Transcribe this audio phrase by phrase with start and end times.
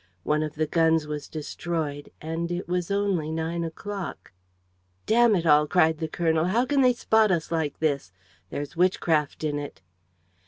[0.23, 2.09] One of the guns was destroyed.
[2.19, 4.31] And it was only nine o'clock.
[5.05, 6.45] "Damn it all!" cried the colonel.
[6.45, 8.11] "How can they spot us like this?
[8.49, 9.79] There's witchcraft in it."